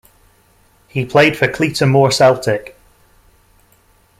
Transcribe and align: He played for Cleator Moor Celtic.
He 0.87 1.05
played 1.05 1.37
for 1.37 1.47
Cleator 1.47 1.87
Moor 1.87 2.09
Celtic. 2.09 2.75